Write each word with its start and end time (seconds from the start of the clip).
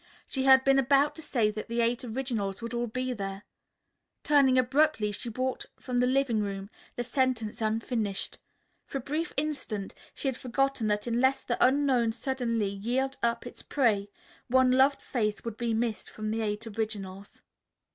She 0.25 0.45
had 0.45 0.63
been 0.63 0.79
about 0.79 1.13
to 1.17 1.21
say 1.21 1.51
that 1.51 1.67
the 1.67 1.79
Eight 1.81 2.03
Originals 2.03 2.59
would 2.63 2.73
all 2.73 2.87
be 2.87 3.13
there. 3.13 3.43
Turning 4.23 4.57
abruptly 4.57 5.11
she 5.11 5.29
walked 5.29 5.67
from 5.79 5.99
the 5.99 6.07
living 6.07 6.39
room, 6.39 6.71
the 6.95 7.03
sentence 7.03 7.61
unfinished. 7.61 8.39
For 8.87 8.97
a 8.97 9.01
brief 9.01 9.31
instant 9.37 9.93
she 10.15 10.27
had 10.27 10.37
forgotten 10.37 10.87
that 10.87 11.05
unless 11.05 11.43
the 11.43 11.63
unknown 11.63 12.13
suddenly 12.13 12.65
yielded 12.69 13.19
up 13.21 13.45
its 13.45 13.61
prey, 13.61 14.09
one 14.47 14.71
loved 14.71 15.03
face 15.03 15.45
would 15.45 15.55
be 15.55 15.71
missing 15.71 16.11
from 16.11 16.31
the 16.31 16.41
Eight 16.41 16.65
Originals. 16.65 17.41